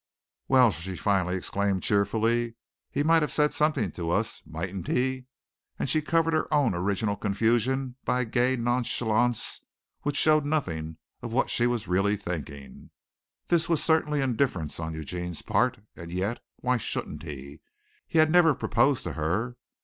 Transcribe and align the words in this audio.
"Well," 0.47 0.71
she 0.71 0.95
finally 0.95 1.35
exclaimed 1.35 1.83
cheerfully, 1.83 2.55
"he 2.89 3.03
might 3.03 3.21
have 3.21 3.31
said 3.31 3.53
something 3.53 3.91
to 3.91 4.09
us, 4.09 4.41
mightn't 4.47 4.87
he?" 4.87 5.27
and 5.77 5.87
she 5.87 6.01
covered 6.01 6.33
her 6.33 6.51
own 6.51 6.73
original 6.73 7.15
confusion 7.15 7.97
by 8.03 8.21
a 8.21 8.25
gay 8.25 8.55
nonchalance 8.55 9.61
which 10.01 10.17
showed 10.17 10.43
nothing 10.43 10.97
of 11.21 11.33
what 11.33 11.51
she 11.51 11.67
was 11.67 11.87
really 11.87 12.15
thinking. 12.17 12.89
This 13.49 13.69
was 13.69 13.83
certainly 13.83 14.21
indifference 14.21 14.79
on 14.79 14.95
Eugene's 14.95 15.43
part, 15.43 15.77
and 15.95 16.11
yet, 16.11 16.39
why 16.61 16.77
shouldn't 16.77 17.21
he? 17.21 17.61
He 18.07 18.17
had 18.17 18.31
never 18.31 18.55
proposed 18.55 19.03
to 19.03 19.13
her. 19.13 19.55